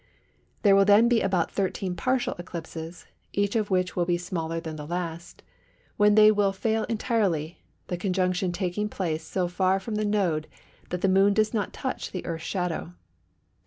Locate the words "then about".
0.99-1.51